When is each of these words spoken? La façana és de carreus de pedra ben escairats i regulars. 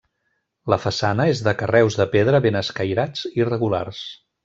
La 0.73 0.79
façana 0.85 1.27
és 1.35 1.43
de 1.49 1.53
carreus 1.61 1.99
de 2.01 2.09
pedra 2.17 2.43
ben 2.49 2.61
escairats 2.65 3.31
i 3.43 3.47
regulars. 3.55 4.05